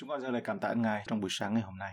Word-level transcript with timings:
Chúng 0.00 0.08
con 0.08 0.20
dâng 0.20 0.32
lời 0.32 0.42
cảm 0.44 0.58
tạ 0.58 0.72
Ngài 0.76 1.04
trong 1.08 1.20
buổi 1.20 1.30
sáng 1.32 1.54
ngày 1.54 1.62
hôm 1.62 1.78
nay. 1.78 1.92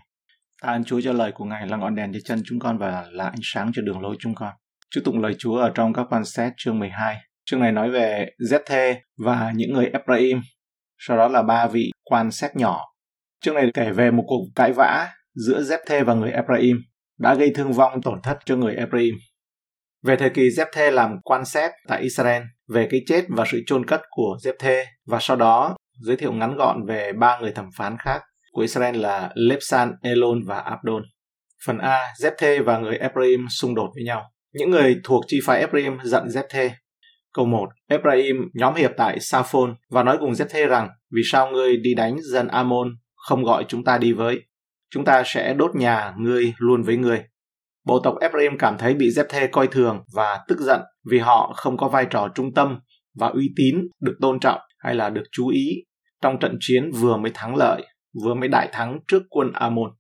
Ta 0.62 0.70
ơn 0.70 0.84
Chúa 0.84 1.02
cho 1.02 1.14
lời 1.14 1.32
của 1.32 1.46
Ngài 1.46 1.68
là 1.68 1.78
ngọn 1.78 1.96
đèn 1.96 2.14
cho 2.14 2.20
chân 2.26 2.42
chúng 2.46 2.60
con 2.60 2.78
và 2.78 3.06
là 3.12 3.24
ánh 3.26 3.40
sáng 3.44 3.72
cho 3.74 3.82
đường 3.82 4.02
lối 4.02 4.16
chúng 4.20 4.36
con. 4.36 4.54
Chúc 4.90 5.04
tụng 5.06 5.22
lời 5.22 5.36
Chúa 5.40 5.58
ở 5.58 5.72
trong 5.76 5.94
các 5.94 6.06
quan 6.10 6.26
xét 6.26 6.54
chương 6.58 6.80
12. 6.80 7.18
Chương 7.46 7.60
này 7.60 7.72
nói 7.72 7.92
về 7.92 8.26
Zethe 8.52 8.96
và 9.26 9.52
những 9.56 9.74
người 9.74 9.86
Ephraim. 9.86 10.42
Sau 10.98 11.18
đó 11.18 11.28
là 11.28 11.42
ba 11.42 11.68
vị 11.68 11.92
quan 12.04 12.32
xét 12.32 12.56
nhỏ. 12.56 12.82
Chương 13.42 13.56
này 13.56 13.72
kể 13.74 13.92
về 13.92 14.12
một 14.12 14.24
cuộc 14.28 14.42
cãi 14.56 14.74
vã 14.74 15.08
giữa 15.36 15.62
Zethe 15.62 16.06
và 16.06 16.14
người 16.14 16.32
Ephraim 16.32 16.78
đã 17.20 17.36
gây 17.36 17.52
thương 17.56 17.74
vong, 17.74 18.02
tổn 18.02 18.20
thất 18.24 18.38
cho 18.46 18.56
người 18.56 18.76
Ephraim. 18.76 19.16
Về 20.04 20.16
thời 20.16 20.30
kỳ 20.30 20.42
Zethe 20.42 20.92
làm 20.92 21.18
quan 21.24 21.46
xét 21.46 21.72
tại 21.88 22.02
Israel, 22.02 22.44
về 22.68 22.88
cái 22.92 23.02
chết 23.08 23.26
và 23.30 23.46
sự 23.52 23.62
chôn 23.66 23.86
cất 23.86 24.02
của 24.10 24.38
Zethe 24.44 24.84
và 25.06 25.18
sau 25.22 25.38
đó 25.38 25.76
giới 26.00 26.16
thiệu 26.16 26.34
ngắn 26.34 26.56
gọn 26.56 26.86
về 26.86 27.12
ba 27.14 27.40
người 27.40 27.52
thẩm 27.52 27.70
phán 27.78 27.98
khác 28.00 28.22
của 28.52 28.62
Israel 28.62 28.96
là 28.96 29.30
Lepsan, 29.36 29.92
Elon 30.02 30.40
và 30.46 30.60
Abdon. 30.60 31.04
Phần 31.66 31.78
A, 31.78 32.14
Zepthê 32.22 32.64
và 32.64 32.78
người 32.78 32.98
Ephraim 32.98 33.46
xung 33.50 33.76
đột 33.76 33.90
với 33.96 34.04
nhau. 34.04 34.32
Những 34.54 34.70
người 34.70 34.96
thuộc 35.04 35.24
chi 35.28 35.40
phái 35.46 35.60
Ephraim 35.60 35.98
giận 36.04 36.24
Zepthê. 36.28 36.70
Câu 37.34 37.46
1, 37.46 37.70
Ephraim 37.90 38.36
nhóm 38.54 38.76
hiệp 38.76 38.92
tại 38.98 39.20
Saphon 39.20 39.76
và 39.90 40.04
nói 40.04 40.18
cùng 40.20 40.32
Zepthê 40.32 40.68
rằng 40.68 40.90
vì 41.16 41.22
sao 41.32 41.52
ngươi 41.52 41.78
đi 41.78 41.94
đánh 41.94 42.18
dân 42.22 42.48
Amon 42.48 42.88
không 43.16 43.44
gọi 43.44 43.66
chúng 43.68 43.84
ta 43.84 43.98
đi 43.98 44.14
với. 44.14 44.42
Chúng 44.92 45.06
ta 45.06 45.24
sẽ 45.26 45.54
đốt 45.54 45.76
nhà 45.76 46.14
ngươi 46.18 46.54
luôn 46.58 46.84
với 46.84 46.98
ngươi. 46.98 47.24
Bộ 47.86 48.00
tộc 48.00 48.16
Ephraim 48.22 48.58
cảm 48.60 48.78
thấy 48.78 48.94
bị 48.94 49.10
Zepthê 49.10 49.48
coi 49.52 49.68
thường 49.68 50.04
và 50.16 50.40
tức 50.48 50.60
giận 50.60 50.82
vì 51.10 51.20
họ 51.20 51.54
không 51.56 51.78
có 51.78 51.88
vai 51.88 52.06
trò 52.10 52.28
trung 52.36 52.54
tâm 52.54 52.80
và 53.20 53.28
uy 53.28 53.50
tín 53.56 53.76
được 54.02 54.18
tôn 54.22 54.40
trọng 54.40 54.60
hay 54.80 54.96
là 54.96 55.10
được 55.10 55.24
chú 55.32 55.48
ý 55.48 55.84
trong 56.22 56.40
trận 56.40 56.58
chiến 56.60 56.92
vừa 56.92 57.18
mới 57.18 57.32
thắng 57.34 57.56
lợi, 57.56 57.82
vừa 58.24 58.34
mới 58.34 58.50
đại 58.50 58.70
thắng 58.72 59.00
trước 59.08 59.24
quân 59.30 59.52
Amon. 59.54 59.92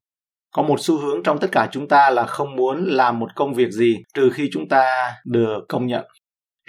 Có 0.54 0.64
một 0.64 0.80
xu 0.80 0.98
hướng 0.98 1.24
trong 1.24 1.40
tất 1.40 1.48
cả 1.52 1.70
chúng 1.72 1.88
ta 1.88 2.10
là 2.10 2.26
không 2.26 2.56
muốn 2.56 2.86
làm 2.86 3.20
một 3.20 3.36
công 3.36 3.54
việc 3.54 3.72
gì 3.72 3.98
trừ 4.14 4.30
khi 4.34 4.50
chúng 4.52 4.68
ta 4.70 5.14
được 5.26 5.60
công 5.70 5.88
nhận. 5.88 6.06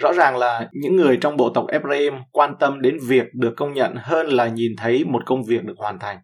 Rõ 0.01 0.13
ràng 0.13 0.37
là 0.37 0.69
những 0.71 0.95
người 0.95 1.17
trong 1.17 1.37
bộ 1.37 1.49
tộc 1.49 1.67
Ephraim 1.67 2.13
quan 2.31 2.55
tâm 2.59 2.81
đến 2.81 2.97
việc 3.07 3.25
được 3.33 3.53
công 3.57 3.73
nhận 3.73 3.95
hơn 3.95 4.27
là 4.27 4.47
nhìn 4.47 4.71
thấy 4.77 5.05
một 5.05 5.25
công 5.25 5.43
việc 5.43 5.63
được 5.63 5.77
hoàn 5.77 5.99
thành. 5.99 6.17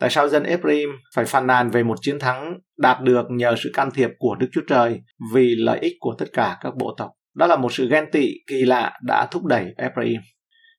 Tại 0.00 0.10
sao 0.10 0.28
dân 0.28 0.42
Ephraim 0.42 0.88
phải 1.14 1.24
phàn 1.24 1.46
nàn 1.46 1.70
về 1.70 1.82
một 1.82 1.98
chiến 2.00 2.18
thắng 2.18 2.58
đạt 2.78 3.00
được 3.00 3.26
nhờ 3.30 3.54
sự 3.58 3.70
can 3.74 3.90
thiệp 3.90 4.10
của 4.18 4.34
Đức 4.34 4.46
Chúa 4.52 4.60
Trời 4.68 5.00
vì 5.34 5.54
lợi 5.58 5.78
ích 5.78 5.92
của 6.00 6.14
tất 6.18 6.26
cả 6.32 6.58
các 6.60 6.76
bộ 6.76 6.94
tộc? 6.96 7.10
Đó 7.34 7.46
là 7.46 7.56
một 7.56 7.72
sự 7.72 7.88
ghen 7.90 8.04
tị 8.12 8.32
kỳ 8.46 8.62
lạ 8.64 8.98
đã 9.02 9.26
thúc 9.30 9.44
đẩy 9.44 9.66
Ephraim. 9.76 10.20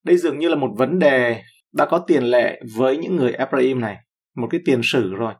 Đây 0.05 0.17
dường 0.17 0.39
như 0.39 0.49
là 0.49 0.55
một 0.55 0.69
vấn 0.77 0.99
đề 0.99 1.41
đã 1.73 1.85
có 1.85 1.99
tiền 1.99 2.23
lệ 2.23 2.61
với 2.77 2.97
những 2.97 3.15
người 3.15 3.31
Ephraim 3.31 3.81
này, 3.81 3.97
một 4.35 4.47
cái 4.51 4.61
tiền 4.65 4.81
sử 4.83 5.13
rồi. 5.13 5.33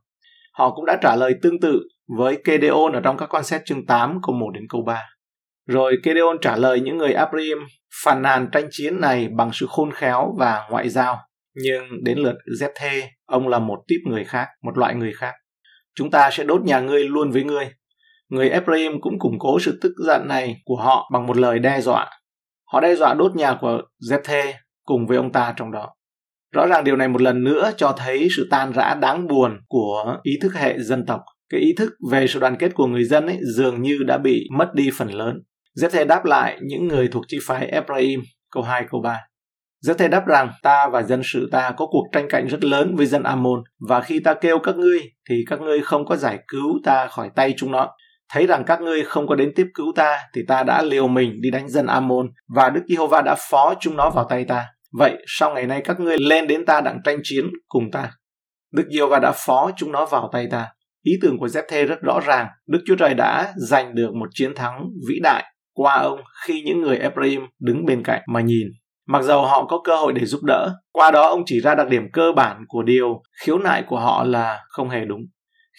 Họ 0.54 0.76
cũng 0.76 0.86
đã 0.86 0.98
trả 1.02 1.16
lời 1.16 1.34
tương 1.42 1.60
tự 1.60 1.82
với 2.18 2.38
Kedeon 2.44 2.92
ở 2.94 3.02
trong 3.04 3.18
các 3.18 3.30
quan 3.30 3.44
xét 3.44 3.62
chương 3.66 3.86
8 3.86 4.20
câu 4.28 4.36
1 4.36 4.52
đến 4.54 4.64
câu 4.70 4.82
3. 4.82 5.04
Rồi 5.68 5.98
Kedeon 6.04 6.38
trả 6.42 6.56
lời 6.56 6.80
những 6.80 6.98
người 6.98 7.14
Ephraim 7.14 7.58
phàn 8.04 8.22
nàn 8.22 8.48
tranh 8.52 8.68
chiến 8.72 9.02
này 9.02 9.28
bằng 9.28 9.50
sự 9.54 9.66
khôn 9.70 9.92
khéo 9.92 10.34
và 10.38 10.68
ngoại 10.70 10.90
giao. 10.90 11.18
Nhưng 11.56 12.04
đến 12.04 12.18
lượt 12.18 12.36
Zephe, 12.60 13.02
ông 13.26 13.48
là 13.48 13.60
một 13.60 13.80
típ 13.88 14.00
người 14.06 14.24
khác, 14.24 14.48
một 14.64 14.78
loại 14.78 14.96
người 14.96 15.14
khác. 15.14 15.34
Chúng 15.96 16.12
ta 16.12 16.30
sẽ 16.32 16.44
đốt 16.44 16.62
nhà 16.62 16.80
ngươi 16.80 17.04
luôn 17.04 17.32
với 17.32 17.44
ngươi. 17.44 17.66
Người 18.30 18.50
Ephraim 18.50 19.02
cũng 19.02 19.20
củng 19.20 19.40
cố 19.40 19.60
sự 19.60 19.80
tức 19.82 19.92
giận 20.06 20.28
này 20.28 20.62
của 20.66 20.76
họ 20.76 21.10
bằng 21.14 21.28
một 21.28 21.38
lời 21.38 21.60
đe 21.60 21.82
dọa. 21.82 22.10
Họ 22.72 22.80
đe 22.80 22.96
dọa 22.96 23.14
đốt 23.14 23.36
nhà 23.36 23.58
của 23.62 23.82
Zephe 24.10 24.54
cùng 24.86 25.08
với 25.08 25.18
ông 25.18 25.32
ta 25.32 25.54
trong 25.58 25.72
đó. 25.72 25.90
Rõ 26.56 26.68
ràng 26.68 26.84
điều 26.84 26.96
này 26.96 27.08
một 27.08 27.22
lần 27.22 27.44
nữa 27.44 27.72
cho 27.78 27.96
thấy 27.98 28.28
sự 28.36 28.48
tan 28.52 28.74
rã 28.74 28.94
đáng 28.94 29.28
buồn 29.28 29.60
của 29.68 30.18
ý 30.24 30.32
thức 30.42 30.54
hệ 30.56 30.80
dân 30.80 31.06
tộc. 31.06 31.22
Cái 31.50 31.62
ý 31.62 31.74
thức 31.78 31.94
về 32.12 32.28
sự 32.28 32.40
đoàn 32.40 32.56
kết 32.60 32.74
của 32.74 32.88
người 32.88 33.04
dân 33.04 33.28
ấy 33.28 33.38
dường 33.56 33.82
như 33.82 34.00
đã 34.08 34.18
bị 34.18 34.48
mất 34.58 34.74
đi 34.74 34.90
phần 34.98 35.14
lớn. 35.14 35.42
Rất 35.74 36.08
đáp 36.08 36.26
lại 36.26 36.60
những 36.62 36.88
người 36.88 37.08
thuộc 37.08 37.24
chi 37.28 37.38
phái 37.46 37.66
Ephraim, 37.66 38.22
câu 38.52 38.64
2, 38.64 38.86
câu 38.92 39.02
3. 39.02 39.20
Rất 39.80 39.98
đáp 40.12 40.28
rằng 40.28 40.52
ta 40.64 40.90
và 40.92 41.04
dân 41.04 41.22
sự 41.34 41.50
ta 41.52 41.72
có 41.78 41.86
cuộc 41.86 42.08
tranh 42.12 42.28
cạnh 42.30 42.48
rất 42.48 42.64
lớn 42.64 42.96
với 42.96 43.06
dân 43.06 43.24
Ammon 43.24 43.64
và 43.90 44.02
khi 44.02 44.20
ta 44.20 44.34
kêu 44.34 44.60
các 44.60 44.76
ngươi 44.76 45.00
thì 45.30 45.44
các 45.48 45.62
ngươi 45.62 45.82
không 45.82 46.06
có 46.06 46.16
giải 46.16 46.40
cứu 46.48 46.80
ta 46.84 47.08
khỏi 47.08 47.30
tay 47.36 47.54
chúng 47.58 47.72
nó. 47.72 47.90
Thấy 48.34 48.48
rằng 48.48 48.64
các 48.64 48.82
ngươi 48.82 49.04
không 49.04 49.28
có 49.28 49.36
đến 49.36 49.52
tiếp 49.56 49.68
cứu 49.74 49.92
ta 49.96 50.20
thì 50.34 50.42
ta 50.48 50.64
đã 50.64 50.82
liều 50.82 51.08
mình 51.08 51.42
đi 51.42 51.52
đánh 51.52 51.70
dân 51.70 51.86
Amon 51.86 52.30
và 52.56 52.70
Đức 52.70 52.82
Giê-hô-va 52.88 53.22
đã 53.22 53.36
phó 53.50 53.74
chúng 53.80 53.96
nó 53.96 54.10
vào 54.10 54.26
tay 54.30 54.46
ta. 54.46 54.68
Vậy 54.94 55.18
sau 55.28 55.54
ngày 55.54 55.68
nay 55.68 55.82
các 55.86 56.00
ngươi 56.00 56.18
lên 56.20 56.48
đến 56.48 56.66
ta 56.66 56.82
đặng 56.82 57.00
tranh 57.04 57.20
chiến 57.24 57.46
cùng 57.68 57.92
ta. 57.92 58.12
Đức 58.74 58.84
Giê-hô-va 58.92 59.20
đã 59.20 59.32
phó 59.36 59.72
chúng 59.78 59.92
nó 59.92 60.06
vào 60.06 60.30
tay 60.34 60.48
ta. 60.52 60.68
Ý 61.04 61.14
tưởng 61.22 61.40
của 61.40 61.48
Zephe 61.48 61.88
rất 61.88 62.02
rõ 62.02 62.20
ràng. 62.26 62.48
Đức 62.68 62.80
Chúa 62.88 62.96
Trời 62.96 63.14
đã 63.14 63.54
giành 63.56 63.96
được 63.96 64.14
một 64.14 64.30
chiến 64.34 64.56
thắng 64.56 64.90
vĩ 65.10 65.20
đại 65.24 65.44
qua 65.74 66.00
ông 66.00 66.20
khi 66.46 66.62
những 66.66 66.82
người 66.82 66.98
Ephraim 66.98 67.42
đứng 67.60 67.86
bên 67.86 68.04
cạnh 68.04 68.22
mà 68.28 68.42
nhìn. 68.42 68.68
Mặc 69.08 69.22
dầu 69.22 69.46
họ 69.46 69.66
có 69.66 69.82
cơ 69.84 69.96
hội 69.96 70.14
để 70.14 70.26
giúp 70.26 70.44
đỡ, 70.44 70.76
qua 70.92 71.12
đó 71.12 71.30
ông 71.30 71.44
chỉ 71.46 71.60
ra 71.62 71.76
đặc 71.76 71.88
điểm 71.88 72.04
cơ 72.14 72.32
bản 72.36 72.64
của 72.68 72.84
điều 72.84 73.22
khiếu 73.44 73.58
nại 73.58 73.84
của 73.88 74.00
họ 74.00 74.24
là 74.24 74.60
không 74.70 74.90
hề 74.90 75.06
đúng. 75.06 75.22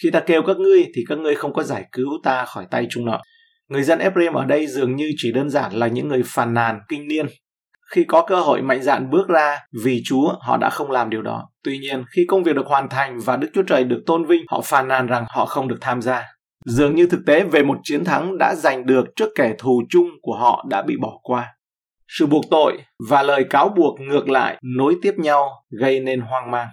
Khi 0.03 0.11
ta 0.11 0.21
kêu 0.21 0.43
các 0.43 0.57
ngươi 0.57 0.85
thì 0.95 1.05
các 1.09 1.19
ngươi 1.19 1.35
không 1.35 1.53
có 1.53 1.63
giải 1.63 1.85
cứu 1.93 2.09
ta 2.23 2.45
khỏi 2.45 2.67
tay 2.71 2.87
chúng 2.91 3.05
nó. 3.05 3.21
Người 3.69 3.83
dân 3.83 3.99
Ephraim 3.99 4.33
ở 4.33 4.45
đây 4.45 4.67
dường 4.67 4.97
như 4.97 5.11
chỉ 5.17 5.33
đơn 5.33 5.51
giản 5.51 5.73
là 5.73 5.87
những 5.87 6.09
người 6.09 6.23
phàn 6.25 6.55
nàn 6.55 6.81
kinh 6.89 7.09
niên 7.09 7.27
khi 7.95 8.05
có 8.05 8.25
cơ 8.27 8.41
hội 8.41 8.63
mạnh 8.63 8.83
dạn 8.83 9.11
bước 9.11 9.29
ra 9.29 9.59
vì 9.85 10.03
Chúa, 10.05 10.35
họ 10.41 10.57
đã 10.57 10.71
không 10.71 10.91
làm 10.91 11.11
điều 11.11 11.23
đó. 11.23 11.49
Tuy 11.65 11.79
nhiên, 11.79 12.05
khi 12.17 12.25
công 12.29 12.43
việc 12.43 12.57
được 12.57 12.67
hoàn 12.67 12.89
thành 12.89 13.19
và 13.25 13.37
Đức 13.37 13.49
Chúa 13.55 13.63
Trời 13.63 13.85
được 13.85 14.03
tôn 14.07 14.25
vinh, 14.25 14.45
họ 14.49 14.61
phàn 14.61 14.89
nàn 14.89 15.07
rằng 15.07 15.25
họ 15.29 15.47
không 15.47 15.69
được 15.69 15.79
tham 15.81 16.03
gia. 16.03 16.25
Dường 16.67 16.95
như 16.95 17.07
thực 17.07 17.21
tế 17.27 17.45
về 17.45 17.63
một 17.63 17.79
chiến 17.83 18.05
thắng 18.05 18.39
đã 18.39 18.55
giành 18.55 18.87
được 18.87 19.05
trước 19.17 19.29
kẻ 19.35 19.55
thù 19.59 19.83
chung 19.89 20.09
của 20.23 20.37
họ 20.37 20.65
đã 20.71 20.83
bị 20.83 20.97
bỏ 21.03 21.19
qua. 21.23 21.55
Sự 22.09 22.27
buộc 22.27 22.45
tội 22.51 22.79
và 23.09 23.23
lời 23.23 23.45
cáo 23.51 23.69
buộc 23.69 24.01
ngược 24.01 24.29
lại 24.29 24.59
nối 24.77 24.97
tiếp 25.03 25.15
nhau 25.17 25.51
gây 25.81 26.01
nên 26.01 26.21
hoang 26.21 26.51
mang. 26.51 26.69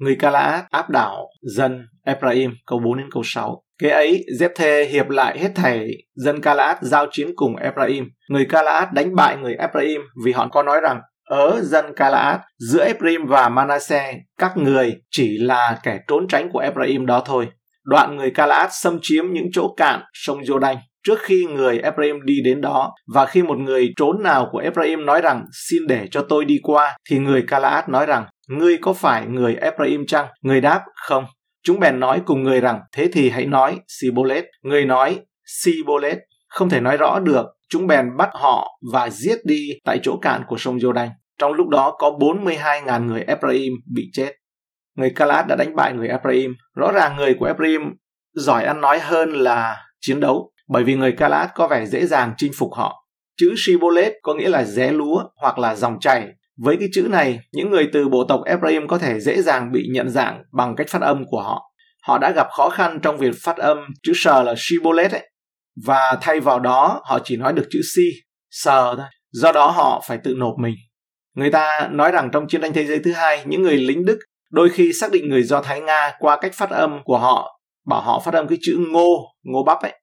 Người 0.00 0.16
Calaat 0.16 0.64
áp 0.70 0.90
đảo 0.90 1.28
dân 1.42 1.86
Ephraim 2.04 2.50
câu 2.66 2.78
4 2.78 2.98
đến 2.98 3.06
câu 3.10 3.22
6. 3.26 3.62
Kế 3.78 3.88
ấy, 3.88 4.24
Jephthê 4.40 4.88
hiệp 4.88 5.08
lại 5.08 5.38
hết 5.38 5.50
thảy 5.54 5.88
dân 6.14 6.40
Calaat 6.40 6.78
giao 6.80 7.06
chiến 7.10 7.30
cùng 7.36 7.56
Ephraim. 7.56 8.04
Người 8.28 8.44
Calaat 8.44 8.92
đánh 8.92 9.14
bại 9.14 9.36
người 9.36 9.54
Ephraim 9.54 10.00
vì 10.24 10.32
họ 10.32 10.48
có 10.48 10.62
nói 10.62 10.80
rằng 10.80 11.00
ở 11.28 11.60
dân 11.62 11.84
Calaat 11.96 12.40
giữa 12.58 12.84
Ephraim 12.84 13.26
và 13.26 13.48
Manasseh 13.48 14.16
các 14.38 14.56
người 14.56 14.96
chỉ 15.10 15.38
là 15.38 15.78
kẻ 15.82 15.98
trốn 16.08 16.28
tránh 16.28 16.50
của 16.52 16.58
Ephraim 16.58 17.06
đó 17.06 17.22
thôi. 17.26 17.48
Đoạn 17.84 18.16
người 18.16 18.30
Calaat 18.30 18.70
xâm 18.72 18.98
chiếm 19.02 19.24
những 19.32 19.46
chỗ 19.52 19.74
cạn 19.76 20.00
sông 20.12 20.40
Jordan 20.40 20.76
trước 21.06 21.18
khi 21.22 21.46
người 21.46 21.78
Ephraim 21.78 22.16
đi 22.24 22.34
đến 22.44 22.60
đó 22.60 22.94
và 23.14 23.26
khi 23.26 23.42
một 23.42 23.58
người 23.58 23.92
trốn 23.96 24.22
nào 24.22 24.48
của 24.52 24.58
Ephraim 24.58 25.06
nói 25.06 25.20
rằng 25.20 25.44
xin 25.68 25.86
để 25.86 26.08
cho 26.10 26.26
tôi 26.28 26.44
đi 26.44 26.58
qua 26.62 26.96
thì 27.10 27.18
người 27.18 27.44
Calaat 27.48 27.88
nói 27.88 28.06
rằng 28.06 28.24
ngươi 28.58 28.78
có 28.78 28.92
phải 28.92 29.26
người 29.26 29.54
Ephraim 29.54 30.06
chăng? 30.06 30.26
Người 30.42 30.60
đáp 30.60 30.82
không. 30.94 31.24
Chúng 31.62 31.80
bèn 31.80 32.00
nói 32.00 32.22
cùng 32.26 32.42
người 32.42 32.60
rằng, 32.60 32.80
thế 32.92 33.08
thì 33.12 33.30
hãy 33.30 33.46
nói 33.46 33.80
Sibolet. 33.88 34.44
Người 34.62 34.84
nói 34.84 35.20
Sibolet. 35.44 36.18
Không 36.48 36.68
thể 36.68 36.80
nói 36.80 36.96
rõ 36.96 37.18
được. 37.18 37.46
Chúng 37.68 37.86
bèn 37.86 38.16
bắt 38.16 38.30
họ 38.32 38.68
và 38.92 39.10
giết 39.10 39.38
đi 39.44 39.68
tại 39.84 40.00
chỗ 40.02 40.18
cạn 40.22 40.42
của 40.48 40.56
sông 40.58 40.78
Jordan. 40.78 41.08
Trong 41.38 41.52
lúc 41.52 41.68
đó 41.68 41.96
có 41.98 42.10
42.000 42.10 43.06
người 43.06 43.24
Ephraim 43.26 43.72
bị 43.94 44.02
chết. 44.12 44.32
Người 44.96 45.10
Calat 45.10 45.46
đã 45.48 45.56
đánh 45.56 45.76
bại 45.76 45.92
người 45.92 46.08
Ephraim. 46.08 46.54
Rõ 46.76 46.92
ràng 46.92 47.16
người 47.16 47.34
của 47.34 47.46
Ephraim 47.46 47.82
giỏi 48.34 48.64
ăn 48.64 48.80
nói 48.80 48.98
hơn 48.98 49.32
là 49.32 49.76
chiến 50.00 50.20
đấu, 50.20 50.52
bởi 50.68 50.84
vì 50.84 50.94
người 50.94 51.12
Calat 51.12 51.50
có 51.54 51.68
vẻ 51.68 51.86
dễ 51.86 52.06
dàng 52.06 52.32
chinh 52.36 52.52
phục 52.58 52.74
họ. 52.74 53.06
Chữ 53.36 53.54
Shibboleth 53.56 54.12
có 54.22 54.34
nghĩa 54.34 54.48
là 54.48 54.64
ré 54.64 54.92
lúa 54.92 55.24
hoặc 55.36 55.58
là 55.58 55.74
dòng 55.74 56.00
chảy 56.00 56.28
với 56.64 56.76
cái 56.80 56.88
chữ 56.92 57.06
này, 57.10 57.40
những 57.52 57.70
người 57.70 57.88
từ 57.92 58.08
bộ 58.08 58.24
tộc 58.28 58.40
Ephraim 58.46 58.88
có 58.88 58.98
thể 58.98 59.20
dễ 59.20 59.42
dàng 59.42 59.72
bị 59.72 59.88
nhận 59.92 60.08
dạng 60.08 60.42
bằng 60.52 60.76
cách 60.76 60.88
phát 60.88 61.02
âm 61.02 61.24
của 61.26 61.42
họ. 61.42 61.72
Họ 62.02 62.18
đã 62.18 62.32
gặp 62.36 62.46
khó 62.50 62.68
khăn 62.68 62.98
trong 63.02 63.16
việc 63.16 63.34
phát 63.42 63.56
âm 63.56 63.78
chữ 64.02 64.12
sờ 64.14 64.42
là 64.42 64.54
shibboleth 64.56 65.12
ấy. 65.12 65.30
Và 65.86 66.18
thay 66.20 66.40
vào 66.40 66.60
đó, 66.60 67.00
họ 67.04 67.18
chỉ 67.24 67.36
nói 67.36 67.52
được 67.52 67.66
chữ 67.70 67.80
si, 67.94 68.02
sờ 68.50 68.94
thôi. 68.96 69.06
Do 69.30 69.52
đó 69.52 69.66
họ 69.66 70.02
phải 70.06 70.18
tự 70.24 70.34
nộp 70.38 70.54
mình. 70.62 70.74
Người 71.36 71.50
ta 71.50 71.88
nói 71.92 72.12
rằng 72.12 72.30
trong 72.32 72.48
chiến 72.48 72.60
tranh 72.60 72.72
thế 72.72 72.86
giới 72.86 73.00
thứ 73.04 73.12
hai, 73.12 73.42
những 73.46 73.62
người 73.62 73.76
lính 73.76 74.04
Đức 74.04 74.18
đôi 74.50 74.68
khi 74.68 74.92
xác 74.92 75.12
định 75.12 75.28
người 75.28 75.42
Do 75.42 75.62
Thái 75.62 75.80
Nga 75.80 76.12
qua 76.18 76.38
cách 76.40 76.52
phát 76.54 76.70
âm 76.70 77.00
của 77.04 77.18
họ, 77.18 77.60
bảo 77.86 78.00
họ 78.00 78.20
phát 78.24 78.34
âm 78.34 78.48
cái 78.48 78.58
chữ 78.60 78.76
ngô, 78.92 79.34
ngô 79.42 79.64
bắp 79.64 79.82
ấy. 79.82 80.00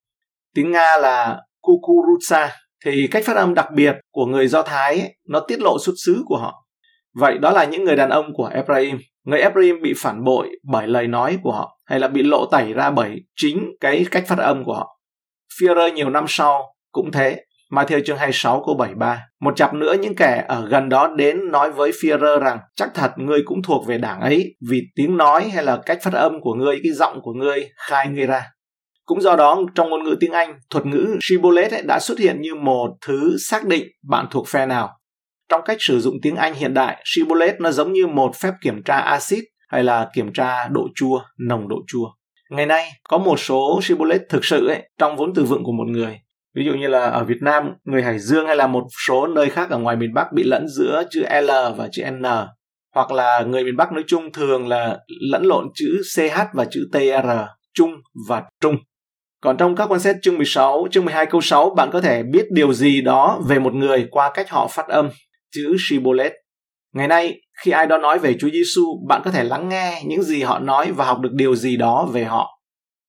Tiếng 0.56 0.72
Nga 0.72 0.98
là 0.98 1.42
kukurutsa, 1.62 2.56
thì 2.86 3.08
cách 3.12 3.24
phát 3.26 3.36
âm 3.36 3.54
đặc 3.54 3.68
biệt 3.76 3.96
của 4.12 4.26
người 4.26 4.48
Do 4.48 4.62
Thái 4.62 5.00
ấy, 5.00 5.16
nó 5.30 5.40
tiết 5.40 5.60
lộ 5.60 5.78
xuất 5.80 5.94
xứ 6.06 6.22
của 6.26 6.38
họ. 6.38 6.68
Vậy 7.16 7.38
đó 7.38 7.52
là 7.52 7.66
những 7.66 7.84
người 7.84 7.96
đàn 7.96 8.10
ông 8.10 8.34
của 8.34 8.48
Ephraim. 8.48 8.98
Người 9.26 9.40
Ephraim 9.40 9.82
bị 9.82 9.94
phản 9.98 10.24
bội 10.24 10.50
bởi 10.72 10.88
lời 10.88 11.08
nói 11.08 11.38
của 11.44 11.52
họ 11.52 11.80
hay 11.86 12.00
là 12.00 12.08
bị 12.08 12.24
lộ 12.24 12.46
tẩy 12.52 12.74
ra 12.74 12.92
bởi 12.92 13.16
chính 13.36 13.70
cái 13.80 14.06
cách 14.12 14.24
phát 14.28 14.40
âm 14.40 14.64
của 14.64 14.74
họ. 14.74 15.00
Führer 15.60 15.94
nhiều 15.94 16.10
năm 16.10 16.26
sau 16.28 16.64
cũng 16.92 17.12
thế. 17.12 17.44
Matthew 17.72 18.02
chương 18.06 18.18
26 18.18 18.64
câu 18.66 18.76
73. 18.76 19.22
Một 19.42 19.56
chặp 19.56 19.74
nữa 19.74 19.96
những 20.02 20.16
kẻ 20.16 20.46
ở 20.48 20.68
gần 20.68 20.90
đó 20.90 21.08
đến 21.08 21.52
nói 21.52 21.72
với 21.72 21.92
Führer 21.92 22.40
rằng 22.40 22.60
chắc 22.76 22.90
thật 22.94 23.12
ngươi 23.18 23.42
cũng 23.46 23.62
thuộc 23.62 23.88
về 23.88 23.98
đảng 23.98 24.22
ấy 24.22 24.56
vì 24.70 24.82
tiếng 24.96 25.18
nói 25.18 25.50
hay 25.50 25.64
là 25.64 25.80
cách 25.86 26.00
phát 26.02 26.14
âm 26.14 26.42
của 26.42 26.54
ngươi, 26.54 26.80
cái 26.84 26.92
giọng 26.92 27.20
của 27.22 27.34
ngươi 27.34 27.70
khai 27.78 28.08
ngươi 28.08 28.26
ra. 28.26 28.44
Cũng 29.08 29.22
do 29.22 29.36
đó 29.36 29.62
trong 29.76 29.90
ngôn 29.90 30.04
ngữ 30.04 30.16
tiếng 30.20 30.32
Anh, 30.32 30.60
thuật 30.70 30.86
ngữ 30.86 31.18
shibboleth 31.22 31.86
đã 31.88 32.00
xuất 32.00 32.20
hiện 32.20 32.42
như 32.42 32.56
một 32.56 32.90
thứ 33.08 33.38
xác 33.40 33.66
định 33.66 33.88
bạn 34.10 34.26
thuộc 34.32 34.48
phe 34.48 34.66
nào. 34.66 34.90
Trong 35.50 35.62
cách 35.66 35.78
sử 35.80 36.00
dụng 36.00 36.16
tiếng 36.22 36.36
Anh 36.36 36.54
hiện 36.54 36.74
đại, 36.74 37.04
shibboleth 37.06 37.60
nó 37.60 37.72
giống 37.72 37.94
như 37.94 38.08
một 38.08 38.36
phép 38.36 38.54
kiểm 38.62 38.84
tra 38.84 38.98
axit 38.98 39.44
hay 39.70 39.84
là 39.84 40.10
kiểm 40.14 40.34
tra 40.34 40.68
độ 40.68 40.88
chua, 40.96 41.22
nồng 41.40 41.68
độ 41.68 41.76
chua. 41.88 42.08
Ngày 42.50 42.66
nay, 42.66 42.90
có 43.10 43.18
một 43.18 43.40
số 43.40 43.80
shibboleth 43.84 44.22
thực 44.30 44.46
sự 44.46 44.68
ấy, 44.68 44.90
trong 44.98 45.16
vốn 45.16 45.34
từ 45.36 45.44
vựng 45.44 45.64
của 45.64 45.72
một 45.72 45.88
người. 45.88 46.20
Ví 46.56 46.66
dụ 46.66 46.74
như 46.74 46.88
là 46.88 47.06
ở 47.06 47.24
Việt 47.24 47.42
Nam, 47.42 47.74
người 47.84 48.04
Hải 48.04 48.20
Dương 48.20 48.48
hay 48.48 48.56
là 48.56 48.68
một 48.68 48.84
số 49.08 49.28
nơi 49.28 49.50
khác 49.50 49.70
ở 49.70 49.78
ngoài 49.78 49.96
miền 49.96 50.14
Bắc 50.14 50.34
bị 50.34 50.44
lẫn 50.44 50.68
giữa 50.68 51.04
chữ 51.12 51.24
L 51.42 51.50
và 51.78 51.88
chữ 51.92 52.04
N. 52.12 52.24
Hoặc 52.96 53.12
là 53.12 53.44
người 53.48 53.64
miền 53.64 53.78
Bắc 53.78 53.92
nói 53.92 54.04
chung 54.08 54.32
thường 54.32 54.68
là 54.68 55.00
lẫn 55.32 55.44
lộn 55.44 55.66
chữ 55.74 56.02
CH 56.16 56.40
và 56.54 56.66
chữ 56.72 56.90
TR, 56.94 57.30
chung 57.74 57.92
và 58.30 58.44
trung. 58.62 58.76
Còn 59.48 59.58
trong 59.58 59.76
các 59.76 59.92
quan 59.92 60.00
xét 60.00 60.16
chương 60.22 60.38
16, 60.38 60.88
chương 60.92 61.06
12 61.06 61.26
câu 61.26 61.42
6, 61.42 61.70
bạn 61.70 61.90
có 61.94 62.02
thể 62.02 62.24
biết 62.24 62.46
điều 62.52 62.74
gì 62.74 63.02
đó 63.02 63.42
về 63.48 63.60
một 63.60 63.74
người 63.74 64.08
qua 64.12 64.32
cách 64.34 64.50
họ 64.50 64.68
phát 64.68 64.88
âm 64.88 65.10
chữ 65.56 65.76
shibboleth. 65.80 66.34
Ngày 66.94 67.08
nay, 67.08 67.42
khi 67.64 67.72
ai 67.72 67.88
đó 67.88 67.98
nói 67.98 68.20
về 68.20 68.36
Chúa 68.40 68.50
Giêsu, 68.50 68.86
bạn 69.08 69.22
có 69.26 69.32
thể 69.32 69.44
lắng 69.44 69.70
nghe 69.70 70.02
những 70.06 70.24
gì 70.24 70.44
họ 70.44 70.60
nói 70.60 70.92
và 70.92 71.06
học 71.06 71.20
được 71.20 71.30
điều 71.34 71.56
gì 71.56 71.78
đó 71.78 72.10
về 72.14 72.24
họ. 72.24 72.60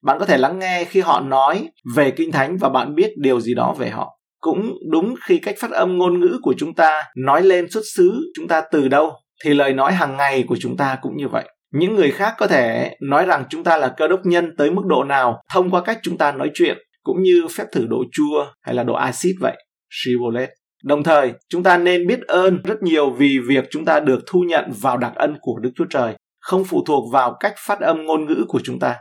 Bạn 0.04 0.18
có 0.18 0.26
thể 0.26 0.38
lắng 0.38 0.58
nghe 0.58 0.84
khi 0.84 1.00
họ 1.00 1.20
nói 1.20 1.68
về 1.96 2.10
Kinh 2.10 2.32
Thánh 2.32 2.56
và 2.56 2.68
bạn 2.68 2.94
biết 2.94 3.10
điều 3.16 3.40
gì 3.40 3.54
đó 3.54 3.74
về 3.78 3.88
họ. 3.88 4.18
Cũng 4.40 4.72
đúng 4.90 5.14
khi 5.24 5.38
cách 5.38 5.54
phát 5.58 5.70
âm 5.70 5.98
ngôn 5.98 6.20
ngữ 6.20 6.38
của 6.42 6.54
chúng 6.58 6.74
ta 6.74 7.02
nói 7.16 7.42
lên 7.42 7.70
xuất 7.70 7.82
xứ 7.94 8.32
chúng 8.34 8.48
ta 8.48 8.62
từ 8.72 8.88
đâu, 8.88 9.12
thì 9.44 9.54
lời 9.54 9.72
nói 9.72 9.92
hàng 9.92 10.16
ngày 10.16 10.44
của 10.48 10.56
chúng 10.60 10.76
ta 10.76 10.98
cũng 11.02 11.16
như 11.16 11.28
vậy. 11.28 11.44
Những 11.72 11.94
người 11.94 12.10
khác 12.10 12.34
có 12.38 12.46
thể 12.46 12.96
nói 13.00 13.26
rằng 13.26 13.44
chúng 13.50 13.64
ta 13.64 13.76
là 13.76 13.94
cơ 13.96 14.08
đốc 14.08 14.20
nhân 14.26 14.54
tới 14.58 14.70
mức 14.70 14.82
độ 14.86 15.04
nào 15.04 15.42
thông 15.52 15.70
qua 15.70 15.80
cách 15.84 15.98
chúng 16.02 16.18
ta 16.18 16.32
nói 16.32 16.50
chuyện, 16.54 16.78
cũng 17.02 17.22
như 17.22 17.46
phép 17.56 17.64
thử 17.72 17.86
độ 17.86 18.04
chua 18.12 18.46
hay 18.62 18.74
là 18.74 18.82
độ 18.82 18.94
axit 18.94 19.34
vậy. 19.40 19.56
Shibboleth. 19.90 20.50
Đồng 20.84 21.02
thời, 21.02 21.32
chúng 21.48 21.62
ta 21.62 21.78
nên 21.78 22.06
biết 22.06 22.20
ơn 22.20 22.62
rất 22.64 22.82
nhiều 22.82 23.10
vì 23.10 23.38
việc 23.48 23.64
chúng 23.70 23.84
ta 23.84 24.00
được 24.00 24.20
thu 24.26 24.40
nhận 24.40 24.72
vào 24.80 24.96
đặc 24.96 25.12
ân 25.14 25.36
của 25.40 25.58
Đức 25.58 25.70
Chúa 25.74 25.84
Trời, 25.90 26.14
không 26.40 26.64
phụ 26.64 26.84
thuộc 26.86 27.12
vào 27.12 27.36
cách 27.40 27.54
phát 27.66 27.80
âm 27.80 28.04
ngôn 28.04 28.26
ngữ 28.26 28.44
của 28.48 28.60
chúng 28.64 28.78
ta. 28.78 28.96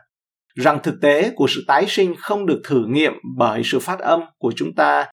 Rằng 0.56 0.80
thực 0.84 0.96
tế 1.02 1.32
của 1.36 1.48
sự 1.50 1.64
tái 1.68 1.86
sinh 1.88 2.16
không 2.20 2.46
được 2.46 2.62
thử 2.64 2.86
nghiệm 2.88 3.14
bởi 3.38 3.62
sự 3.66 3.80
phát 3.80 4.00
âm 4.00 4.22
của 4.38 4.52
chúng 4.56 4.76
ta 4.76 5.06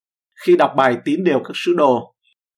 khi 0.45 0.57
đọc 0.57 0.73
bài 0.77 0.97
tín 1.05 1.25
điều 1.25 1.39
các 1.39 1.53
sứ 1.55 1.75
đồ, 1.75 2.15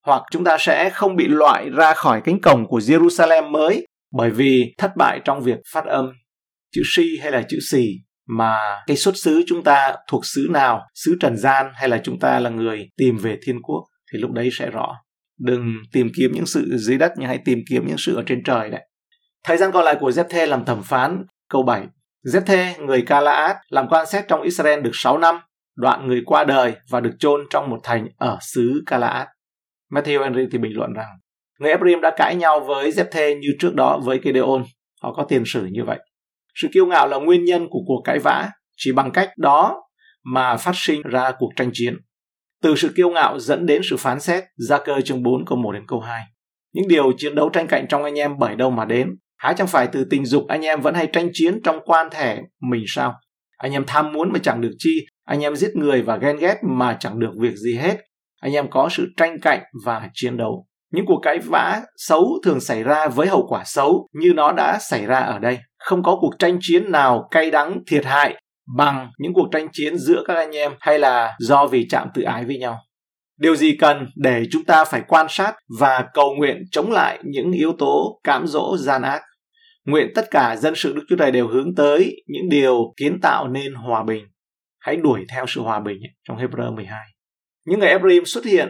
hoặc 0.06 0.22
chúng 0.30 0.44
ta 0.44 0.56
sẽ 0.60 0.90
không 0.90 1.16
bị 1.16 1.26
loại 1.28 1.70
ra 1.70 1.94
khỏi 1.94 2.20
cánh 2.24 2.40
cổng 2.40 2.66
của 2.66 2.78
Jerusalem 2.78 3.50
mới 3.50 3.86
bởi 4.12 4.30
vì 4.30 4.74
thất 4.78 4.90
bại 4.96 5.20
trong 5.24 5.40
việc 5.40 5.58
phát 5.72 5.84
âm 5.84 6.12
chữ 6.72 6.82
si 6.96 7.18
hay 7.22 7.32
là 7.32 7.42
chữ 7.48 7.58
xì 7.70 7.86
mà 8.28 8.58
cái 8.86 8.96
xuất 8.96 9.16
xứ 9.16 9.42
chúng 9.46 9.64
ta 9.64 9.94
thuộc 10.08 10.26
xứ 10.26 10.46
nào, 10.50 10.82
xứ 10.94 11.16
trần 11.20 11.36
gian 11.36 11.66
hay 11.74 11.88
là 11.88 12.00
chúng 12.04 12.18
ta 12.18 12.40
là 12.40 12.50
người 12.50 12.88
tìm 12.96 13.16
về 13.16 13.38
thiên 13.42 13.62
quốc 13.62 13.84
thì 14.12 14.18
lúc 14.18 14.32
đấy 14.32 14.48
sẽ 14.52 14.70
rõ. 14.70 14.96
Đừng 15.40 15.74
tìm 15.92 16.10
kiếm 16.16 16.32
những 16.32 16.46
sự 16.46 16.76
dưới 16.76 16.98
đất 16.98 17.12
nhưng 17.16 17.28
hãy 17.28 17.38
tìm 17.44 17.58
kiếm 17.70 17.86
những 17.86 17.98
sự 17.98 18.16
ở 18.16 18.22
trên 18.26 18.42
trời 18.44 18.70
đấy. 18.70 18.88
Thời 19.44 19.56
gian 19.56 19.72
còn 19.72 19.84
lại 19.84 19.96
của 20.00 20.10
Zephe 20.10 20.46
làm 20.46 20.64
thẩm 20.64 20.82
phán, 20.82 21.24
câu 21.48 21.62
7. 21.62 21.86
Zephe, 22.26 22.86
người 22.86 23.02
Calaat, 23.02 23.56
làm 23.68 23.88
quan 23.88 24.06
xét 24.06 24.24
trong 24.28 24.42
Israel 24.42 24.80
được 24.80 24.90
6 24.94 25.18
năm, 25.18 25.38
đoạn 25.76 26.06
người 26.06 26.22
qua 26.26 26.44
đời 26.44 26.74
và 26.90 27.00
được 27.00 27.12
chôn 27.18 27.40
trong 27.50 27.70
một 27.70 27.80
thành 27.82 28.08
ở 28.16 28.38
xứ 28.40 28.82
Calaat. 28.86 29.28
Matthew 29.92 30.22
Henry 30.22 30.42
thì 30.52 30.58
bình 30.58 30.76
luận 30.76 30.92
rằng, 30.92 31.08
người 31.58 31.70
Ephraim 31.70 32.00
đã 32.00 32.10
cãi 32.16 32.36
nhau 32.36 32.60
với 32.60 32.90
Jephthê 32.90 33.38
như 33.38 33.48
trước 33.58 33.74
đó 33.74 34.00
với 34.04 34.20
Gideon. 34.24 34.62
Họ 35.02 35.12
có 35.12 35.24
tiền 35.28 35.42
sử 35.46 35.66
như 35.66 35.84
vậy. 35.84 35.98
Sự 36.54 36.68
kiêu 36.72 36.86
ngạo 36.86 37.08
là 37.08 37.16
nguyên 37.16 37.44
nhân 37.44 37.66
của 37.70 37.80
cuộc 37.86 38.02
cãi 38.04 38.18
vã, 38.18 38.50
chỉ 38.76 38.92
bằng 38.92 39.10
cách 39.10 39.30
đó 39.38 39.82
mà 40.24 40.56
phát 40.56 40.72
sinh 40.74 41.02
ra 41.02 41.32
cuộc 41.38 41.50
tranh 41.56 41.70
chiến. 41.72 41.96
Từ 42.62 42.76
sự 42.76 42.92
kiêu 42.96 43.10
ngạo 43.10 43.38
dẫn 43.38 43.66
đến 43.66 43.82
sự 43.90 43.96
phán 43.96 44.20
xét, 44.20 44.44
ra 44.56 44.78
cơ 44.78 45.00
chương 45.00 45.22
4 45.22 45.44
câu 45.46 45.58
1 45.58 45.72
đến 45.72 45.82
câu 45.88 46.00
2. 46.00 46.22
Những 46.72 46.88
điều 46.88 47.12
chiến 47.16 47.34
đấu 47.34 47.48
tranh 47.48 47.66
cạnh 47.66 47.86
trong 47.88 48.04
anh 48.04 48.18
em 48.18 48.38
bởi 48.38 48.56
đâu 48.56 48.70
mà 48.70 48.84
đến? 48.84 49.16
Há 49.36 49.52
chẳng 49.52 49.66
phải 49.66 49.86
từ 49.86 50.04
tình 50.10 50.24
dục 50.26 50.44
anh 50.48 50.62
em 50.62 50.80
vẫn 50.80 50.94
hay 50.94 51.06
tranh 51.12 51.28
chiến 51.32 51.60
trong 51.64 51.80
quan 51.84 52.08
thể 52.10 52.38
mình 52.70 52.84
sao? 52.86 53.14
Anh 53.56 53.72
em 53.72 53.84
tham 53.86 54.12
muốn 54.12 54.32
mà 54.32 54.38
chẳng 54.42 54.60
được 54.60 54.72
chi, 54.78 55.06
anh 55.24 55.40
em 55.40 55.56
giết 55.56 55.76
người 55.76 56.02
và 56.02 56.16
ghen 56.16 56.36
ghét 56.36 56.56
mà 56.78 56.96
chẳng 57.00 57.18
được 57.18 57.30
việc 57.40 57.54
gì 57.54 57.76
hết. 57.76 57.96
Anh 58.40 58.52
em 58.52 58.70
có 58.70 58.88
sự 58.90 59.06
tranh 59.16 59.40
cạnh 59.42 59.60
và 59.84 60.10
chiến 60.14 60.36
đấu. 60.36 60.65
Những 60.92 61.06
cuộc 61.06 61.20
cãi 61.22 61.38
vã 61.38 61.82
xấu 61.96 62.38
thường 62.44 62.60
xảy 62.60 62.82
ra 62.82 63.08
với 63.08 63.26
hậu 63.26 63.46
quả 63.48 63.62
xấu 63.64 64.08
như 64.12 64.32
nó 64.34 64.52
đã 64.52 64.78
xảy 64.80 65.06
ra 65.06 65.18
ở 65.18 65.38
đây. 65.38 65.58
Không 65.78 66.02
có 66.02 66.16
cuộc 66.20 66.34
tranh 66.38 66.58
chiến 66.60 66.92
nào 66.92 67.28
cay 67.30 67.50
đắng, 67.50 67.78
thiệt 67.86 68.04
hại 68.04 68.42
bằng 68.76 69.10
những 69.18 69.34
cuộc 69.34 69.48
tranh 69.52 69.68
chiến 69.72 69.98
giữa 69.98 70.22
các 70.26 70.34
anh 70.34 70.56
em 70.56 70.72
hay 70.80 70.98
là 70.98 71.34
do 71.38 71.66
vì 71.66 71.86
chạm 71.88 72.08
tự 72.14 72.22
ái 72.22 72.44
với 72.44 72.58
nhau. 72.58 72.78
Điều 73.40 73.56
gì 73.56 73.76
cần 73.76 74.06
để 74.16 74.44
chúng 74.50 74.64
ta 74.64 74.84
phải 74.84 75.02
quan 75.08 75.26
sát 75.28 75.54
và 75.78 76.04
cầu 76.14 76.34
nguyện 76.34 76.62
chống 76.70 76.92
lại 76.92 77.18
những 77.24 77.52
yếu 77.52 77.72
tố 77.78 78.20
cám 78.24 78.46
dỗ, 78.46 78.76
gian 78.76 79.02
ác? 79.02 79.22
Nguyện 79.84 80.12
tất 80.14 80.30
cả 80.30 80.56
dân 80.56 80.74
sự 80.76 80.92
Đức 80.94 81.02
Chúa 81.08 81.16
Trời 81.16 81.30
đều 81.30 81.48
hướng 81.48 81.74
tới 81.74 82.16
những 82.26 82.48
điều 82.48 82.94
kiến 82.96 83.20
tạo 83.22 83.48
nên 83.48 83.74
hòa 83.74 84.02
bình. 84.02 84.24
Hãy 84.78 84.96
đuổi 84.96 85.24
theo 85.32 85.44
sự 85.48 85.60
hòa 85.60 85.80
bình 85.80 85.98
trong 86.28 86.36
Hebrew 86.36 86.74
12. 86.74 87.00
Những 87.66 87.80
người 87.80 87.88
Ephraim 87.88 88.24
xuất 88.24 88.44
hiện 88.44 88.68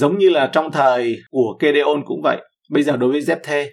giống 0.00 0.18
như 0.18 0.28
là 0.28 0.50
trong 0.52 0.72
thời 0.72 1.16
của 1.30 1.56
Kedeon 1.60 2.02
cũng 2.04 2.20
vậy. 2.22 2.36
Bây 2.70 2.82
giờ 2.82 2.96
đối 2.96 3.12
với 3.12 3.20
Zephthê, 3.20 3.66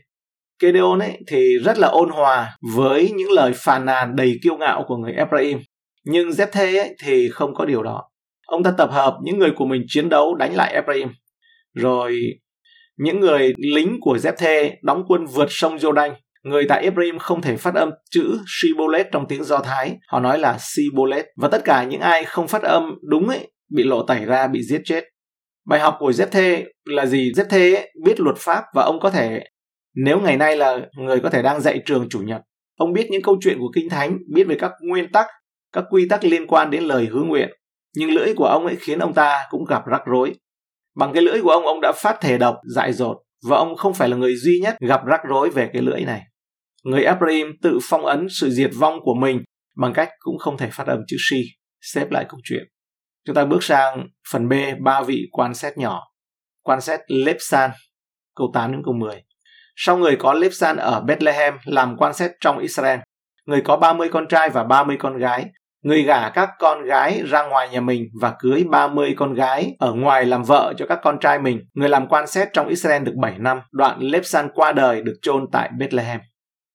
Kedeon 0.59 0.99
ấy 0.99 1.17
thì 1.27 1.57
rất 1.63 1.77
là 1.77 1.87
ôn 1.87 2.09
hòa 2.09 2.57
với 2.75 3.11
những 3.15 3.31
lời 3.31 3.51
phàn 3.55 3.85
nàn 3.85 4.15
đầy 4.15 4.39
kiêu 4.43 4.57
ngạo 4.57 4.83
của 4.87 4.97
người 4.97 5.13
Ephraim. 5.13 5.59
Nhưng 6.05 6.29
Jephthê 6.29 6.79
ấy 6.79 6.95
thì 7.03 7.29
không 7.29 7.55
có 7.55 7.65
điều 7.65 7.83
đó. 7.83 8.03
Ông 8.47 8.63
ta 8.63 8.73
tập 8.77 8.89
hợp 8.91 9.17
những 9.23 9.39
người 9.39 9.51
của 9.55 9.65
mình 9.65 9.81
chiến 9.87 10.09
đấu 10.09 10.35
đánh 10.35 10.55
lại 10.55 10.73
Ephraim. 10.73 11.07
Rồi 11.73 12.19
những 12.97 13.19
người 13.19 13.53
lính 13.57 13.97
của 14.01 14.17
Jephthê 14.17 14.71
đóng 14.83 15.03
quân 15.07 15.25
vượt 15.25 15.47
sông 15.49 15.77
Jordan. 15.77 16.13
Người 16.43 16.65
tại 16.69 16.83
Ephraim 16.83 17.19
không 17.19 17.41
thể 17.41 17.57
phát 17.57 17.75
âm 17.75 17.89
chữ 18.11 18.37
Shibolet 18.47 19.07
trong 19.11 19.25
tiếng 19.27 19.43
Do 19.43 19.59
Thái. 19.59 19.97
Họ 20.07 20.19
nói 20.19 20.39
là 20.39 20.57
Sibolet. 20.59 21.25
Và 21.37 21.47
tất 21.47 21.61
cả 21.65 21.83
những 21.83 22.01
ai 22.01 22.25
không 22.25 22.47
phát 22.47 22.63
âm 22.63 22.95
đúng 23.09 23.27
ấy 23.27 23.51
bị 23.75 23.83
lộ 23.83 24.05
tẩy 24.05 24.25
ra, 24.25 24.47
bị 24.47 24.63
giết 24.63 24.81
chết. 24.85 25.03
Bài 25.65 25.79
học 25.79 25.95
của 25.99 26.11
Jephthê 26.11 26.63
là 26.85 27.05
gì? 27.05 27.31
Jephthê 27.31 27.85
biết 28.03 28.19
luật 28.19 28.35
pháp 28.39 28.63
và 28.73 28.83
ông 28.83 28.99
có 28.99 29.09
thể 29.09 29.43
nếu 29.95 30.19
ngày 30.19 30.37
nay 30.37 30.57
là 30.57 30.79
người 30.97 31.19
có 31.19 31.29
thể 31.29 31.41
đang 31.41 31.61
dạy 31.61 31.81
trường 31.85 32.09
chủ 32.09 32.19
nhật, 32.19 32.41
ông 32.77 32.93
biết 32.93 33.07
những 33.09 33.21
câu 33.21 33.37
chuyện 33.41 33.57
của 33.59 33.71
Kinh 33.75 33.89
Thánh, 33.89 34.17
biết 34.33 34.43
về 34.43 34.55
các 34.59 34.71
nguyên 34.81 35.11
tắc, 35.11 35.27
các 35.73 35.83
quy 35.89 36.07
tắc 36.09 36.23
liên 36.23 36.47
quan 36.47 36.71
đến 36.71 36.83
lời 36.83 37.07
hứa 37.11 37.21
nguyện. 37.21 37.49
Nhưng 37.95 38.11
lưỡi 38.11 38.33
của 38.35 38.45
ông 38.45 38.65
ấy 38.65 38.75
khiến 38.79 38.99
ông 38.99 39.13
ta 39.13 39.39
cũng 39.49 39.65
gặp 39.65 39.81
rắc 39.85 40.01
rối. 40.05 40.33
Bằng 40.95 41.13
cái 41.13 41.23
lưỡi 41.23 41.41
của 41.41 41.49
ông, 41.49 41.65
ông 41.65 41.81
đã 41.81 41.91
phát 41.95 42.17
thể 42.21 42.37
độc, 42.37 42.55
dại 42.75 42.93
dột, 42.93 43.17
và 43.49 43.57
ông 43.57 43.75
không 43.75 43.93
phải 43.93 44.09
là 44.09 44.17
người 44.17 44.35
duy 44.35 44.59
nhất 44.63 44.75
gặp 44.79 45.01
rắc 45.05 45.21
rối 45.29 45.49
về 45.49 45.69
cái 45.73 45.81
lưỡi 45.81 46.01
này. 46.01 46.21
Người 46.83 47.03
Ephraim 47.03 47.47
tự 47.61 47.79
phong 47.89 48.05
ấn 48.05 48.27
sự 48.29 48.49
diệt 48.49 48.71
vong 48.79 48.99
của 49.03 49.13
mình 49.13 49.43
bằng 49.77 49.93
cách 49.93 50.09
cũng 50.19 50.37
không 50.37 50.57
thể 50.57 50.69
phát 50.71 50.87
âm 50.87 50.99
chữ 51.07 51.17
si, 51.29 51.41
xếp 51.81 52.11
lại 52.11 52.25
câu 52.29 52.39
chuyện. 52.43 52.63
Chúng 53.25 53.35
ta 53.35 53.45
bước 53.45 53.63
sang 53.63 54.07
phần 54.31 54.49
B, 54.49 54.53
ba 54.81 55.01
vị 55.01 55.27
quan 55.31 55.53
xét 55.53 55.77
nhỏ. 55.77 56.03
Quan 56.63 56.81
xét 56.81 56.99
Lepsan, 57.07 57.71
câu 58.35 58.51
8 58.53 58.71
đến 58.71 58.81
câu 58.85 58.93
10. 58.93 59.23
Sau 59.75 59.97
người 59.97 60.15
có 60.15 60.33
lepsan 60.33 60.77
ở 60.77 61.01
Bethlehem 61.01 61.53
làm 61.65 61.97
quan 61.97 62.13
xét 62.13 62.31
trong 62.39 62.59
Israel. 62.59 62.99
Người 63.45 63.61
có 63.61 63.77
30 63.77 64.09
con 64.11 64.27
trai 64.27 64.49
và 64.49 64.63
30 64.63 64.97
con 64.99 65.17
gái. 65.17 65.45
Người 65.83 66.03
gả 66.03 66.29
các 66.29 66.49
con 66.59 66.83
gái 66.85 67.21
ra 67.25 67.43
ngoài 67.43 67.69
nhà 67.69 67.81
mình 67.81 68.03
và 68.21 68.33
cưới 68.39 68.63
30 68.69 69.13
con 69.17 69.33
gái 69.33 69.75
ở 69.79 69.93
ngoài 69.93 70.25
làm 70.25 70.43
vợ 70.43 70.73
cho 70.77 70.85
các 70.85 70.99
con 71.03 71.19
trai 71.19 71.39
mình. 71.39 71.59
Người 71.73 71.89
làm 71.89 72.07
quan 72.07 72.27
xét 72.27 72.47
trong 72.53 72.67
Israel 72.67 73.03
được 73.03 73.15
7 73.21 73.35
năm. 73.39 73.61
Đoạn 73.71 73.99
Lepsan 73.99 74.49
qua 74.53 74.71
đời 74.71 75.01
được 75.01 75.15
chôn 75.21 75.45
tại 75.51 75.69
Bethlehem. 75.77 76.19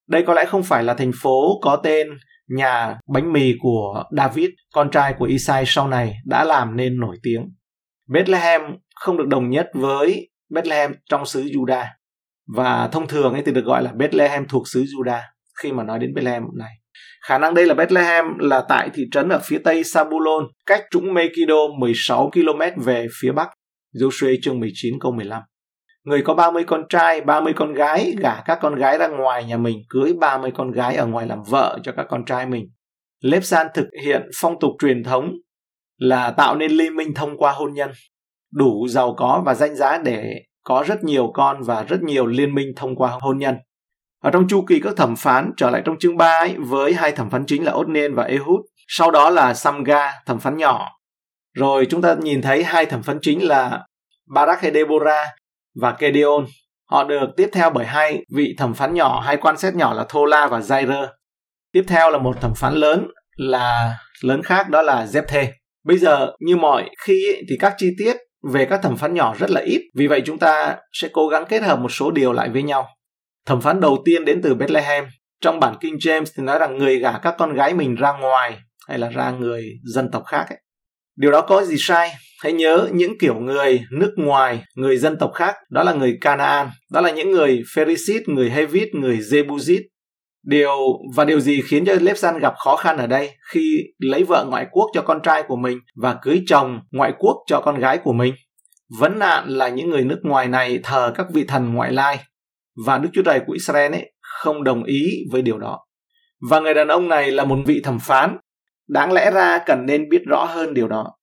Đây 0.08 0.22
có 0.26 0.34
lẽ 0.34 0.44
không 0.44 0.62
phải 0.62 0.84
là 0.84 0.94
thành 0.94 1.12
phố 1.22 1.58
có 1.62 1.76
tên 1.76 2.08
nhà 2.48 2.98
bánh 3.08 3.32
mì 3.32 3.54
của 3.60 4.04
David, 4.16 4.48
con 4.72 4.90
trai 4.90 5.14
của 5.18 5.24
Isai 5.24 5.64
sau 5.66 5.88
này 5.88 6.14
đã 6.24 6.44
làm 6.44 6.76
nên 6.76 7.00
nổi 7.00 7.16
tiếng. 7.22 7.48
Bethlehem 8.08 8.60
không 8.94 9.16
được 9.16 9.26
đồng 9.28 9.50
nhất 9.50 9.70
với 9.74 10.30
Bethlehem 10.50 10.92
trong 11.10 11.26
xứ 11.26 11.44
Judah 11.44 11.84
và 12.56 12.88
thông 12.92 13.08
thường 13.08 13.32
ấy 13.32 13.42
thì 13.46 13.52
được 13.52 13.64
gọi 13.64 13.82
là 13.82 13.92
Bethlehem 13.92 14.48
thuộc 14.48 14.68
xứ 14.68 14.82
Judah 14.82 15.20
khi 15.62 15.72
mà 15.72 15.84
nói 15.84 15.98
đến 15.98 16.14
Bethlehem 16.14 16.42
này. 16.58 16.72
Khả 17.26 17.38
năng 17.38 17.54
đây 17.54 17.66
là 17.66 17.74
Bethlehem 17.74 18.24
là 18.38 18.64
tại 18.68 18.90
thị 18.94 19.02
trấn 19.12 19.28
ở 19.28 19.40
phía 19.44 19.58
tây 19.58 19.84
Sabulon, 19.84 20.44
cách 20.66 20.84
trũng 20.90 21.14
Megiddo 21.14 21.68
16 21.78 22.30
km 22.30 22.82
về 22.84 23.06
phía 23.20 23.32
bắc. 23.32 23.48
Joshua 23.94 24.36
chương 24.42 24.60
19 24.60 24.94
câu 25.00 25.12
15. 25.12 25.42
Người 26.08 26.22
có 26.22 26.34
30 26.34 26.64
con 26.66 26.84
trai, 26.88 27.20
30 27.20 27.52
con 27.56 27.74
gái, 27.74 28.14
gả 28.18 28.40
các 28.44 28.58
con 28.62 28.74
gái 28.74 28.98
ra 28.98 29.08
ngoài 29.08 29.44
nhà 29.44 29.56
mình, 29.56 29.78
cưới 29.88 30.12
30 30.20 30.52
con 30.54 30.72
gái 30.72 30.96
ở 30.96 31.06
ngoài 31.06 31.26
làm 31.26 31.42
vợ 31.42 31.78
cho 31.82 31.92
các 31.96 32.06
con 32.08 32.24
trai 32.24 32.46
mình. 32.46 32.64
Lepsan 33.24 33.66
thực 33.74 33.86
hiện 34.04 34.22
phong 34.40 34.60
tục 34.60 34.70
truyền 34.78 35.04
thống 35.04 35.32
là 35.96 36.30
tạo 36.30 36.56
nên 36.56 36.70
liên 36.70 36.96
minh 36.96 37.14
thông 37.14 37.36
qua 37.38 37.52
hôn 37.52 37.74
nhân, 37.74 37.90
đủ 38.52 38.88
giàu 38.88 39.14
có 39.18 39.42
và 39.46 39.54
danh 39.54 39.76
giá 39.76 39.98
để 39.98 40.34
có 40.64 40.84
rất 40.86 41.04
nhiều 41.04 41.30
con 41.34 41.62
và 41.62 41.82
rất 41.82 42.02
nhiều 42.02 42.26
liên 42.26 42.54
minh 42.54 42.68
thông 42.76 42.96
qua 42.96 43.18
hôn 43.20 43.38
nhân. 43.38 43.56
Ở 44.22 44.30
trong 44.30 44.48
chu 44.48 44.64
kỳ 44.68 44.80
các 44.80 44.96
thẩm 44.96 45.16
phán 45.16 45.52
trở 45.56 45.70
lại 45.70 45.82
trong 45.84 45.98
chương 45.98 46.16
3 46.16 46.38
ấy, 46.38 46.54
với 46.58 46.94
hai 46.94 47.12
thẩm 47.12 47.30
phán 47.30 47.46
chính 47.46 47.64
là 47.64 47.72
Otnen 47.72 48.14
và 48.14 48.24
Ehud, 48.24 48.60
sau 48.88 49.10
đó 49.10 49.30
là 49.30 49.54
Samga, 49.54 50.10
thẩm 50.26 50.38
phán 50.38 50.56
nhỏ. 50.56 50.88
Rồi 51.54 51.86
chúng 51.90 52.02
ta 52.02 52.14
nhìn 52.14 52.42
thấy 52.42 52.64
hai 52.64 52.86
thẩm 52.86 53.02
phán 53.02 53.18
chính 53.22 53.46
là 53.46 53.86
Barak 54.34 54.60
hay 54.60 54.72
Deborah 54.72 55.28
và 55.80 55.96
Gedeon. 55.98 56.44
Họ 56.90 57.04
được 57.04 57.26
tiếp 57.36 57.48
theo 57.52 57.70
bởi 57.70 57.86
hai 57.86 58.24
vị 58.34 58.54
thẩm 58.58 58.74
phán 58.74 58.94
nhỏ, 58.94 59.20
hai 59.20 59.36
quan 59.36 59.58
xét 59.58 59.74
nhỏ 59.74 59.94
là 59.94 60.04
Thola 60.08 60.46
và 60.46 60.58
Jair. 60.58 61.06
Tiếp 61.72 61.84
theo 61.88 62.10
là 62.10 62.18
một 62.18 62.40
thẩm 62.40 62.54
phán 62.56 62.74
lớn 62.74 63.06
là 63.36 63.98
lớn 64.22 64.42
khác 64.42 64.68
đó 64.68 64.82
là 64.82 65.04
Zepthe. 65.04 65.46
Bây 65.84 65.98
giờ 65.98 66.32
như 66.40 66.56
mọi 66.56 66.90
khi 67.04 67.32
ấy, 67.32 67.42
thì 67.48 67.56
các 67.60 67.74
chi 67.78 67.90
tiết 67.98 68.16
về 68.52 68.64
các 68.64 68.82
thẩm 68.82 68.96
phán 68.96 69.14
nhỏ 69.14 69.34
rất 69.38 69.50
là 69.50 69.60
ít, 69.60 69.82
vì 69.94 70.06
vậy 70.06 70.22
chúng 70.24 70.38
ta 70.38 70.76
sẽ 70.92 71.08
cố 71.12 71.28
gắng 71.28 71.44
kết 71.48 71.62
hợp 71.62 71.78
một 71.78 71.88
số 71.88 72.10
điều 72.10 72.32
lại 72.32 72.48
với 72.48 72.62
nhau. 72.62 72.88
Thẩm 73.46 73.60
phán 73.60 73.80
đầu 73.80 74.02
tiên 74.04 74.24
đến 74.24 74.40
từ 74.42 74.54
Bethlehem. 74.54 75.04
Trong 75.40 75.60
bản 75.60 75.74
King 75.80 75.94
James 75.94 76.24
thì 76.36 76.42
nói 76.42 76.58
rằng 76.58 76.78
người 76.78 76.98
gả 76.98 77.18
các 77.18 77.34
con 77.38 77.54
gái 77.54 77.74
mình 77.74 77.94
ra 77.94 78.12
ngoài 78.12 78.58
hay 78.88 78.98
là 78.98 79.08
ra 79.08 79.30
người 79.30 79.64
dân 79.94 80.10
tộc 80.12 80.22
khác 80.26 80.46
ấy. 80.48 80.58
Điều 81.18 81.30
đó 81.30 81.40
có 81.40 81.62
gì 81.62 81.76
sai? 81.78 82.10
Hãy 82.42 82.52
nhớ 82.52 82.88
những 82.92 83.18
kiểu 83.18 83.34
người 83.34 83.80
nước 83.92 84.12
ngoài, 84.16 84.62
người 84.74 84.96
dân 84.96 85.16
tộc 85.18 85.30
khác, 85.34 85.54
đó 85.70 85.82
là 85.82 85.92
người 85.92 86.18
Canaan, 86.20 86.70
đó 86.92 87.00
là 87.00 87.10
những 87.10 87.30
người 87.30 87.62
Pherisit, 87.74 88.28
người 88.28 88.50
Hevit, 88.50 88.94
người 88.94 89.16
Jebusit 89.16 89.80
Điều 90.48 90.76
và 91.14 91.24
điều 91.24 91.40
gì 91.40 91.62
khiến 91.62 91.84
cho 91.84 91.94
Lepsan 92.00 92.38
gặp 92.38 92.54
khó 92.58 92.76
khăn 92.76 92.96
ở 92.96 93.06
đây 93.06 93.30
khi 93.52 93.82
lấy 93.98 94.24
vợ 94.24 94.46
ngoại 94.50 94.66
quốc 94.70 94.86
cho 94.94 95.02
con 95.02 95.20
trai 95.22 95.42
của 95.42 95.56
mình 95.56 95.78
và 95.96 96.16
cưới 96.22 96.42
chồng 96.46 96.80
ngoại 96.90 97.12
quốc 97.18 97.36
cho 97.46 97.60
con 97.60 97.78
gái 97.78 97.98
của 97.98 98.12
mình? 98.12 98.34
Vấn 98.98 99.18
nạn 99.18 99.44
là 99.48 99.68
những 99.68 99.90
người 99.90 100.04
nước 100.04 100.20
ngoài 100.22 100.48
này 100.48 100.80
thờ 100.82 101.12
các 101.14 101.26
vị 101.32 101.44
thần 101.48 101.74
ngoại 101.74 101.92
lai 101.92 102.18
và 102.86 102.98
Đức 102.98 103.08
Chúa 103.12 103.22
Trời 103.22 103.40
của 103.46 103.52
Israel 103.52 103.92
ấy 103.92 104.12
không 104.20 104.64
đồng 104.64 104.84
ý 104.84 105.10
với 105.32 105.42
điều 105.42 105.58
đó. 105.58 105.78
Và 106.50 106.60
người 106.60 106.74
đàn 106.74 106.88
ông 106.88 107.08
này 107.08 107.30
là 107.30 107.44
một 107.44 107.58
vị 107.66 107.80
thẩm 107.84 107.98
phán, 107.98 108.36
đáng 108.88 109.12
lẽ 109.12 109.30
ra 109.30 109.58
cần 109.66 109.86
nên 109.86 110.08
biết 110.08 110.22
rõ 110.26 110.44
hơn 110.44 110.74
điều 110.74 110.88
đó. 110.88 111.14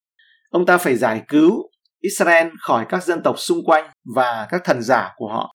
Ông 0.50 0.66
ta 0.66 0.78
phải 0.78 0.96
giải 0.96 1.22
cứu 1.28 1.70
Israel 2.00 2.48
khỏi 2.60 2.86
các 2.88 3.04
dân 3.04 3.22
tộc 3.22 3.38
xung 3.38 3.64
quanh 3.64 3.90
và 4.14 4.46
các 4.50 4.64
thần 4.64 4.82
giả 4.82 5.12
của 5.16 5.28
họ. 5.28 5.54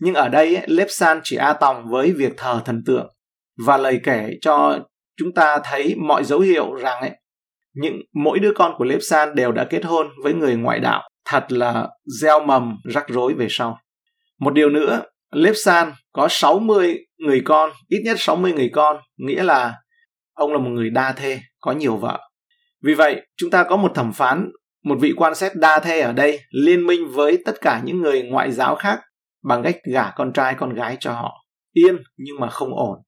Nhưng 0.00 0.14
ở 0.14 0.28
đây, 0.28 0.60
Lepsan 0.66 1.20
chỉ 1.24 1.36
a 1.36 1.52
tòng 1.52 1.90
với 1.90 2.12
việc 2.12 2.32
thờ 2.36 2.62
thần 2.64 2.82
tượng 2.86 3.14
và 3.66 3.76
lời 3.76 4.00
kể 4.04 4.30
cho 4.40 4.78
chúng 5.16 5.34
ta 5.34 5.58
thấy 5.64 5.94
mọi 5.94 6.24
dấu 6.24 6.40
hiệu 6.40 6.74
rằng 6.74 7.00
ấy, 7.00 7.10
những 7.74 7.96
mỗi 8.14 8.38
đứa 8.38 8.52
con 8.56 8.74
của 8.78 8.84
Lepsan 8.84 9.34
đều 9.34 9.52
đã 9.52 9.64
kết 9.70 9.84
hôn 9.84 10.08
với 10.22 10.34
người 10.34 10.56
ngoại 10.56 10.80
đạo. 10.80 11.08
Thật 11.24 11.52
là 11.52 11.88
gieo 12.20 12.40
mầm 12.40 12.76
rắc 12.84 13.08
rối 13.08 13.34
về 13.34 13.46
sau. 13.50 13.78
Một 14.40 14.54
điều 14.54 14.70
nữa, 14.70 15.02
Lepsan 15.32 15.92
có 16.12 16.26
60 16.30 16.98
người 17.18 17.42
con, 17.44 17.70
ít 17.88 18.02
nhất 18.04 18.16
60 18.20 18.52
người 18.52 18.70
con, 18.72 18.96
nghĩa 19.16 19.42
là 19.42 19.74
ông 20.34 20.52
là 20.52 20.58
một 20.58 20.70
người 20.70 20.90
đa 20.90 21.12
thê, 21.12 21.40
có 21.60 21.72
nhiều 21.72 21.96
vợ. 21.96 22.20
Vì 22.82 22.94
vậy, 22.94 23.26
chúng 23.36 23.50
ta 23.50 23.64
có 23.64 23.76
một 23.76 23.92
thẩm 23.94 24.12
phán, 24.12 24.50
một 24.84 24.96
vị 25.00 25.12
quan 25.16 25.34
xét 25.34 25.52
đa 25.54 25.80
thê 25.80 26.00
ở 26.00 26.12
đây 26.12 26.40
liên 26.50 26.86
minh 26.86 27.08
với 27.08 27.38
tất 27.44 27.60
cả 27.60 27.80
những 27.84 28.00
người 28.00 28.22
ngoại 28.22 28.52
giáo 28.52 28.76
khác 28.76 29.00
bằng 29.44 29.62
cách 29.62 29.76
gả 29.92 30.10
con 30.10 30.32
trai 30.32 30.54
con 30.58 30.74
gái 30.74 30.96
cho 31.00 31.12
họ. 31.12 31.44
Yên 31.72 31.96
nhưng 32.16 32.40
mà 32.40 32.50
không 32.50 32.74
ổn. 32.74 32.98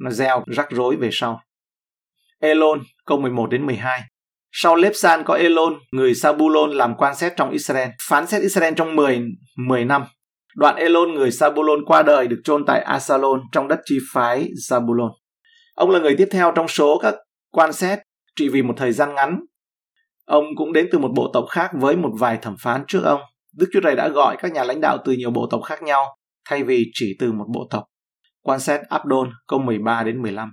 Nó 0.00 0.10
gieo 0.10 0.44
rắc 0.46 0.66
rối 0.70 0.96
về 0.96 1.08
sau. 1.12 1.40
Elon, 2.40 2.80
câu 3.06 3.18
11 3.18 3.46
đến 3.50 3.66
12. 3.66 4.02
Sau 4.52 4.76
Lepsan 4.76 5.22
có 5.24 5.34
Elon, 5.34 5.74
người 5.92 6.14
Sabulon 6.14 6.70
làm 6.70 6.94
quan 6.94 7.14
xét 7.14 7.32
trong 7.36 7.50
Israel, 7.50 7.88
phán 8.08 8.26
xét 8.26 8.42
Israel 8.42 8.74
trong 8.74 8.96
10, 8.96 9.22
10 9.56 9.84
năm. 9.84 10.04
Đoạn 10.56 10.76
Elon 10.76 11.14
người 11.14 11.30
Sabulon 11.30 11.84
qua 11.86 12.02
đời 12.02 12.28
được 12.28 12.40
chôn 12.44 12.64
tại 12.66 12.80
Asalon 12.80 13.40
trong 13.52 13.68
đất 13.68 13.80
chi 13.84 13.98
phái 14.12 14.48
Zabulon. 14.70 15.10
Ông 15.74 15.90
là 15.90 15.98
người 15.98 16.14
tiếp 16.18 16.28
theo 16.30 16.52
trong 16.54 16.68
số 16.68 16.98
các 17.02 17.14
quan 17.50 17.72
xét 17.72 17.98
trị 18.36 18.48
vì 18.48 18.62
một 18.62 18.74
thời 18.76 18.92
gian 18.92 19.14
ngắn. 19.14 19.40
Ông 20.26 20.44
cũng 20.56 20.72
đến 20.72 20.88
từ 20.92 20.98
một 20.98 21.10
bộ 21.14 21.30
tộc 21.32 21.44
khác 21.50 21.70
với 21.74 21.96
một 21.96 22.10
vài 22.18 22.38
thẩm 22.42 22.56
phán 22.60 22.84
trước 22.88 23.00
ông. 23.04 23.20
Đức 23.56 23.66
Chúa 23.72 23.80
Trời 23.80 23.96
đã 23.96 24.08
gọi 24.08 24.36
các 24.38 24.52
nhà 24.52 24.64
lãnh 24.64 24.80
đạo 24.80 24.98
từ 25.04 25.12
nhiều 25.12 25.30
bộ 25.30 25.46
tộc 25.50 25.60
khác 25.64 25.82
nhau 25.82 26.06
thay 26.48 26.64
vì 26.64 26.84
chỉ 26.92 27.16
từ 27.18 27.32
một 27.32 27.46
bộ 27.54 27.66
tộc. 27.70 27.84
Quan 28.42 28.60
xét 28.60 28.80
Abdon 28.88 29.30
câu 29.48 29.58
13 29.58 30.02
đến 30.02 30.22
15. 30.22 30.52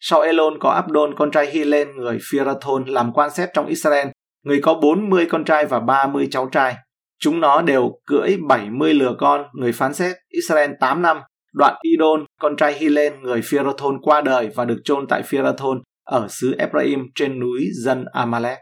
Sau 0.00 0.20
Elon 0.20 0.58
có 0.60 0.70
Abdon 0.70 1.14
con 1.16 1.30
trai 1.30 1.50
Hilen 1.50 1.96
người 1.96 2.18
Phirathon 2.30 2.84
làm 2.86 3.12
quan 3.12 3.30
xét 3.30 3.48
trong 3.54 3.66
Israel, 3.66 4.08
người 4.44 4.60
có 4.62 4.74
40 4.74 5.26
con 5.30 5.44
trai 5.44 5.66
và 5.66 5.80
30 5.80 6.28
cháu 6.30 6.48
trai. 6.52 6.76
Chúng 7.18 7.40
nó 7.40 7.62
đều 7.62 8.00
cưỡi 8.06 8.36
70 8.48 8.94
lừa 8.94 9.14
con, 9.18 9.44
người 9.52 9.72
phán 9.72 9.94
xét 9.94 10.16
Israel 10.28 10.70
8 10.80 11.02
năm. 11.02 11.20
Đoạn 11.52 11.74
Idon, 11.82 12.24
con 12.40 12.56
trai 12.56 12.74
Hilen, 12.74 13.22
người 13.22 13.40
Phirathon 13.44 14.00
qua 14.02 14.20
đời 14.20 14.50
và 14.54 14.64
được 14.64 14.80
chôn 14.84 15.06
tại 15.06 15.22
Phirathon 15.22 15.82
ở 16.04 16.26
xứ 16.28 16.54
Ephraim 16.58 17.00
trên 17.14 17.40
núi 17.40 17.68
dân 17.84 18.04
Amalek. 18.12 18.58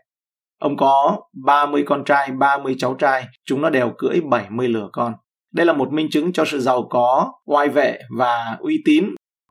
Ông 0.61 0.77
có 0.77 1.21
30 1.45 1.83
con 1.87 2.05
trai, 2.05 2.31
30 2.31 2.75
cháu 2.79 2.97
trai, 2.99 3.27
chúng 3.47 3.63
nó 3.63 3.71
đều 3.71 3.93
cưỡi 3.99 4.21
70 4.31 4.69
lừa 4.69 4.89
con. 4.93 5.13
Đây 5.53 5.67
là 5.67 5.73
một 5.73 5.93
minh 5.93 6.11
chứng 6.11 6.33
cho 6.33 6.45
sự 6.45 6.61
giàu 6.61 6.87
có, 6.91 7.33
oai 7.45 7.69
vệ 7.69 7.99
và 8.19 8.57
uy 8.61 8.83
tín 8.85 9.05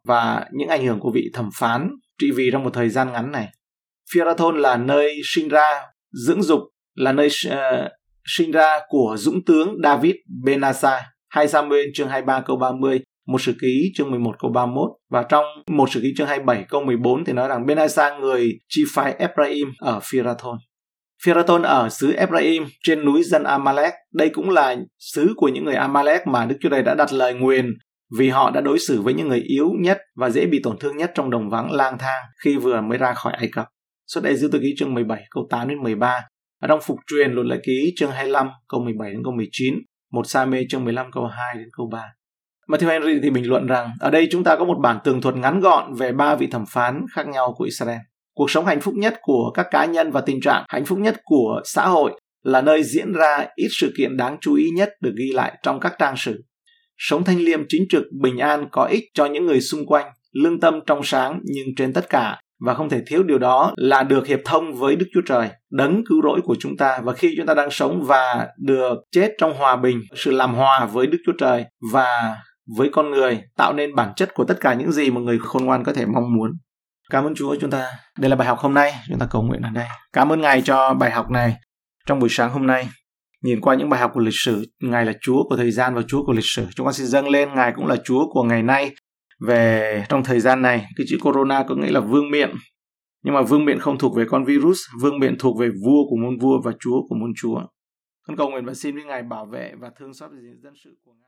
và 0.05 0.45
những 0.51 0.69
ảnh 0.69 0.85
hưởng 0.85 0.99
của 0.99 1.11
vị 1.13 1.29
thẩm 1.33 1.49
phán 1.59 1.89
trị 2.21 2.31
vì 2.35 2.49
trong 2.51 2.63
một 2.63 2.73
thời 2.73 2.89
gian 2.89 3.11
ngắn 3.11 3.31
này. 3.31 3.47
Phirathon 4.13 4.57
là 4.57 4.77
nơi 4.77 5.15
sinh 5.23 5.49
ra, 5.49 5.81
dưỡng 6.11 6.43
dục, 6.43 6.59
là 6.95 7.11
nơi 7.11 7.27
uh, 7.27 7.53
sinh 8.25 8.51
ra 8.51 8.79
của 8.87 9.15
dũng 9.17 9.45
tướng 9.45 9.75
David 9.83 10.15
Benasa. 10.45 11.01
2 11.29 11.47
Samuel 11.47 11.85
chương 11.93 12.09
23 12.09 12.41
câu 12.41 12.57
30, 12.57 12.99
một 13.27 13.41
sử 13.41 13.53
ký 13.61 13.91
chương 13.95 14.11
11 14.11 14.35
câu 14.39 14.51
31 14.51 14.89
và 15.09 15.23
trong 15.29 15.45
một 15.69 15.91
sử 15.91 16.01
ký 16.01 16.13
chương 16.17 16.27
27 16.27 16.65
câu 16.69 16.83
14 16.83 17.25
thì 17.25 17.33
nói 17.33 17.47
rằng 17.47 17.65
bên 17.65 17.77
Benasa 17.77 18.17
người 18.17 18.51
chi 18.69 18.83
phái 18.93 19.13
Ephraim 19.13 19.67
ở 19.79 19.99
Phirathon. 20.03 20.57
Phirathon 21.25 21.61
ở 21.61 21.89
xứ 21.89 22.11
Ephraim 22.11 22.65
trên 22.83 23.05
núi 23.05 23.23
dân 23.23 23.43
Amalek. 23.43 23.93
Đây 24.13 24.29
cũng 24.29 24.49
là 24.49 24.75
xứ 24.99 25.33
của 25.35 25.47
những 25.47 25.65
người 25.65 25.75
Amalek 25.75 26.27
mà 26.27 26.45
Đức 26.45 26.55
Chúa 26.61 26.69
Trời 26.69 26.83
đã 26.83 26.95
đặt 26.95 27.13
lời 27.13 27.33
nguyền 27.33 27.73
vì 28.17 28.29
họ 28.29 28.51
đã 28.51 28.61
đối 28.61 28.79
xử 28.79 29.01
với 29.01 29.13
những 29.13 29.27
người 29.27 29.39
yếu 29.39 29.69
nhất 29.79 29.97
và 30.15 30.29
dễ 30.29 30.45
bị 30.45 30.59
tổn 30.63 30.77
thương 30.79 30.97
nhất 30.97 31.11
trong 31.15 31.29
đồng 31.29 31.49
vắng 31.49 31.71
lang 31.71 31.97
thang 31.97 32.23
khi 32.43 32.57
vừa 32.57 32.81
mới 32.81 32.97
ra 32.97 33.13
khỏi 33.13 33.33
Ai 33.33 33.49
Cập. 33.51 33.65
Xuất 34.07 34.23
đây 34.23 34.35
dư 34.35 34.47
tự 34.47 34.59
ký 34.59 34.73
chương 34.77 34.93
17 34.93 35.23
câu 35.29 35.47
8 35.49 35.67
đến 35.67 35.83
13 35.83 36.21
ở 36.61 36.67
trong 36.67 36.79
phục 36.81 36.97
truyền 37.07 37.31
luật 37.31 37.47
lệ 37.47 37.57
ký 37.65 37.93
chương 37.95 38.11
25 38.11 38.49
câu 38.69 38.79
17 38.83 39.11
đến 39.11 39.21
câu 39.23 39.33
19, 39.33 39.75
một 40.11 40.27
sa 40.27 40.45
mê 40.45 40.63
chương 40.69 40.83
15 40.83 41.11
câu 41.11 41.25
2 41.25 41.55
đến 41.55 41.67
câu 41.77 41.89
3. 41.91 42.03
Matthew 42.67 42.87
Henry 42.89 43.19
thì 43.23 43.29
bình 43.29 43.49
luận 43.49 43.67
rằng 43.67 43.91
ở 43.99 44.09
đây 44.09 44.27
chúng 44.31 44.43
ta 44.43 44.55
có 44.55 44.65
một 44.65 44.77
bản 44.81 44.97
tường 45.03 45.21
thuật 45.21 45.35
ngắn 45.35 45.59
gọn 45.59 45.93
về 45.93 46.11
ba 46.11 46.35
vị 46.35 46.47
thẩm 46.47 46.65
phán 46.69 47.05
khác 47.11 47.27
nhau 47.27 47.53
của 47.57 47.63
Israel. 47.63 47.99
Cuộc 48.33 48.51
sống 48.51 48.65
hạnh 48.65 48.81
phúc 48.81 48.93
nhất 48.97 49.19
của 49.21 49.51
các 49.53 49.67
cá 49.71 49.85
nhân 49.85 50.11
và 50.11 50.21
tình 50.21 50.41
trạng 50.41 50.65
hạnh 50.69 50.85
phúc 50.85 50.99
nhất 50.99 51.21
của 51.23 51.61
xã 51.65 51.87
hội 51.87 52.11
là 52.43 52.61
nơi 52.61 52.83
diễn 52.83 53.13
ra 53.13 53.45
ít 53.55 53.67
sự 53.71 53.93
kiện 53.97 54.17
đáng 54.17 54.37
chú 54.41 54.55
ý 54.55 54.69
nhất 54.75 54.89
được 55.01 55.13
ghi 55.17 55.31
lại 55.33 55.57
trong 55.63 55.79
các 55.79 55.93
trang 55.99 56.17
sử. 56.17 56.43
Sống 56.97 57.23
thanh 57.23 57.39
liêm 57.39 57.59
chính 57.69 57.85
trực, 57.89 58.03
bình 58.21 58.37
an 58.37 58.67
có 58.71 58.85
ích 58.85 59.03
cho 59.13 59.25
những 59.25 59.45
người 59.45 59.61
xung 59.61 59.85
quanh, 59.85 60.05
lương 60.31 60.59
tâm 60.59 60.79
trong 60.85 61.03
sáng 61.03 61.39
nhưng 61.43 61.67
trên 61.77 61.93
tất 61.93 62.09
cả 62.09 62.39
và 62.65 62.73
không 62.73 62.89
thể 62.89 63.01
thiếu 63.07 63.23
điều 63.23 63.37
đó 63.37 63.73
là 63.75 64.03
được 64.03 64.27
hiệp 64.27 64.39
thông 64.45 64.73
với 64.73 64.95
Đức 64.95 65.05
Chúa 65.13 65.21
Trời, 65.25 65.49
đấng 65.71 66.03
cứu 66.09 66.21
rỗi 66.23 66.41
của 66.43 66.55
chúng 66.59 66.77
ta 66.77 66.99
và 67.03 67.13
khi 67.13 67.33
chúng 67.37 67.45
ta 67.45 67.53
đang 67.53 67.71
sống 67.71 68.03
và 68.03 68.47
được 68.57 68.95
chết 69.11 69.31
trong 69.37 69.53
hòa 69.53 69.75
bình, 69.75 70.01
sự 70.15 70.31
làm 70.31 70.53
hòa 70.53 70.85
với 70.85 71.07
Đức 71.07 71.17
Chúa 71.25 71.33
Trời 71.39 71.65
và 71.93 72.37
với 72.77 72.89
con 72.91 73.11
người 73.11 73.41
tạo 73.57 73.73
nên 73.73 73.95
bản 73.95 74.13
chất 74.15 74.33
của 74.33 74.43
tất 74.43 74.57
cả 74.61 74.73
những 74.73 74.91
gì 74.91 75.11
mà 75.11 75.21
người 75.21 75.39
khôn 75.39 75.65
ngoan 75.65 75.83
có 75.83 75.93
thể 75.93 76.05
mong 76.05 76.35
muốn. 76.35 76.51
Cảm 77.09 77.23
ơn 77.23 77.35
Chúa 77.35 77.55
chúng 77.61 77.71
ta. 77.71 77.91
Đây 78.19 78.29
là 78.29 78.35
bài 78.35 78.47
học 78.47 78.59
hôm 78.59 78.73
nay, 78.73 78.93
chúng 79.07 79.19
ta 79.19 79.27
cầu 79.29 79.41
nguyện 79.41 79.61
ở 79.61 79.69
đây. 79.69 79.87
Cảm 80.13 80.31
ơn 80.31 80.41
Ngài 80.41 80.61
cho 80.61 80.93
bài 80.93 81.11
học 81.11 81.31
này 81.31 81.55
trong 82.05 82.19
buổi 82.19 82.29
sáng 82.29 82.51
hôm 82.51 82.67
nay. 82.67 82.89
Nhìn 83.43 83.61
qua 83.61 83.75
những 83.75 83.89
bài 83.89 83.99
học 83.99 84.11
của 84.13 84.19
lịch 84.19 84.33
sử, 84.33 84.65
Ngài 84.81 85.05
là 85.05 85.13
Chúa 85.21 85.43
của 85.49 85.55
thời 85.57 85.71
gian 85.71 85.95
và 85.95 86.01
Chúa 86.07 86.25
của 86.25 86.33
lịch 86.33 86.45
sử. 86.45 86.65
Chúng 86.75 86.85
con 86.85 86.93
xin 86.93 87.07
dâng 87.07 87.29
lên 87.29 87.49
Ngài 87.55 87.73
cũng 87.75 87.87
là 87.87 87.95
Chúa 88.03 88.29
của 88.29 88.43
ngày 88.43 88.63
nay 88.63 88.91
về 89.47 90.03
trong 90.09 90.23
thời 90.23 90.39
gian 90.39 90.61
này. 90.61 90.85
Cái 90.97 91.05
chữ 91.09 91.17
corona 91.21 91.63
có 91.67 91.75
nghĩa 91.75 91.91
là 91.91 91.99
vương 91.99 92.31
miện. 92.31 92.51
Nhưng 93.23 93.33
mà 93.33 93.41
vương 93.41 93.65
miện 93.65 93.79
không 93.79 93.97
thuộc 93.97 94.15
về 94.17 94.25
con 94.29 94.45
virus, 94.45 94.79
vương 95.01 95.19
miện 95.19 95.37
thuộc 95.39 95.59
về 95.59 95.69
vua 95.85 96.09
của 96.09 96.15
môn 96.23 96.37
vua 96.41 96.61
và 96.63 96.71
Chúa 96.79 97.01
của 97.09 97.15
môn 97.15 97.31
Chúa. 97.41 97.61
Con 98.27 98.37
cầu 98.37 98.49
nguyện 98.49 98.65
và 98.65 98.73
xin 98.73 98.95
với 98.95 99.03
Ngài 99.03 99.23
bảo 99.23 99.45
vệ 99.45 99.73
và 99.79 99.91
thương 99.99 100.13
xót 100.13 100.31
dân 100.63 100.73
sự 100.83 100.97
của 101.05 101.11
Ngài. 101.21 101.26